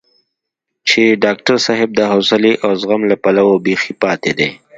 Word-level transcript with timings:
چې 0.87 1.01
ډاکټر 1.23 1.55
صاحب 1.65 1.89
د 1.95 2.01
حوصلې 2.11 2.53
او 2.63 2.71
زغم 2.81 3.01
له 3.11 3.15
پلوه 3.23 3.55
بېخي 3.65 3.93
پاتې 4.03 4.31
دی. 4.37 4.49